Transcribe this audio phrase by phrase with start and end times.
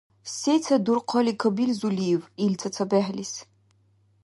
[0.41, 3.33] Сецад дурхъали кабилзулив ил цацабехӀлис?